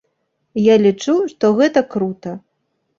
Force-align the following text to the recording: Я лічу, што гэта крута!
Я 0.73 0.79
лічу, 0.87 1.15
што 1.35 1.55
гэта 1.63 1.87
крута! 1.95 2.39